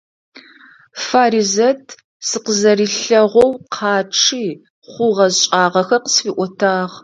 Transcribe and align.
Фаризэт 1.05 1.85
сыкъызэрилъэгъоу 2.27 3.51
къачъи, 3.73 4.47
хъугъэ-шӀагъэхэр 4.89 6.01
къысфиӀотагъ. 6.03 6.93